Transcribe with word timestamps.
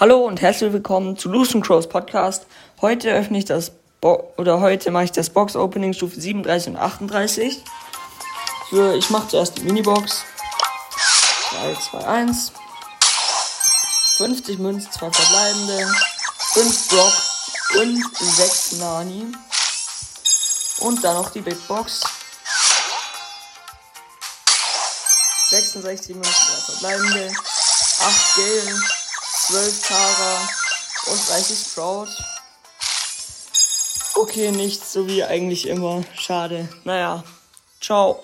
Hallo 0.00 0.24
und 0.24 0.40
herzlich 0.40 0.72
willkommen 0.72 1.18
zu 1.18 1.28
Lucian 1.28 1.60
Crows 1.60 1.86
Podcast. 1.86 2.46
Heute 2.80 3.12
öffne 3.12 3.36
ich 3.36 3.44
das 3.44 3.72
Bo 4.00 4.32
oder 4.38 4.58
heute 4.62 4.90
mache 4.90 5.04
ich 5.04 5.12
das 5.12 5.28
Box 5.28 5.56
Opening 5.56 5.92
Stufe 5.92 6.18
37 6.18 6.70
und 6.70 6.78
38. 6.78 7.62
So, 8.70 8.92
ich 8.94 9.10
mache 9.10 9.28
zuerst 9.28 9.58
die 9.58 9.64
Minibox. 9.64 10.24
3, 11.50 11.74
2, 11.74 12.06
1. 12.06 12.52
50 14.16 14.58
Münzen, 14.58 14.90
2 14.90 15.10
verbleibende. 15.10 15.94
5 16.54 16.88
Brock 16.88 17.12
und 17.82 18.16
6 18.22 18.72
Nani. 18.78 19.26
Und 20.78 21.04
dann 21.04 21.16
noch 21.16 21.28
die 21.28 21.42
Big 21.42 21.68
Box. 21.68 22.00
66 25.50 26.14
Münzen, 26.14 26.32
2 26.32 26.72
verbleibende. 26.72 27.30
8 28.00 28.36
Gale. 28.36 28.99
12 29.50 29.82
Tara 29.88 30.48
und 31.10 31.28
30 31.28 31.58
Sprout. 31.58 32.06
Okay, 34.14 34.52
nichts 34.52 34.92
so 34.92 35.08
wie 35.08 35.24
eigentlich 35.24 35.66
immer. 35.66 36.04
Schade. 36.14 36.68
Naja, 36.84 37.24
ciao. 37.80 38.22